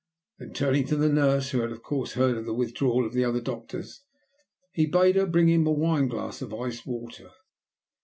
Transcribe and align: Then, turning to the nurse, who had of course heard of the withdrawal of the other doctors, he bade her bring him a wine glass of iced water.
Then, 0.39 0.53
turning 0.53 0.87
to 0.87 0.95
the 0.95 1.09
nurse, 1.13 1.51
who 1.51 1.59
had 1.61 1.71
of 1.71 1.83
course 1.83 2.13
heard 2.13 2.35
of 2.35 2.45
the 2.47 2.55
withdrawal 2.55 3.05
of 3.05 3.13
the 3.13 3.23
other 3.23 3.39
doctors, 3.39 4.01
he 4.71 4.87
bade 4.87 5.15
her 5.15 5.27
bring 5.27 5.47
him 5.47 5.67
a 5.67 5.71
wine 5.71 6.07
glass 6.07 6.41
of 6.41 6.55
iced 6.55 6.87
water. 6.87 7.29